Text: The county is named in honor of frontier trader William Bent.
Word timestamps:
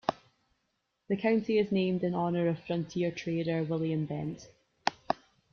The 1.09 1.15
county 1.15 1.59
is 1.59 1.71
named 1.71 2.03
in 2.03 2.15
honor 2.15 2.47
of 2.47 2.57
frontier 2.63 3.11
trader 3.11 3.61
William 3.61 4.07
Bent. 4.07 4.47